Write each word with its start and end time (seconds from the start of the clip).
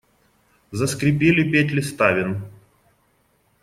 Заскрипели 0.71 1.43
петли 1.51 1.83
ставен. 1.83 2.31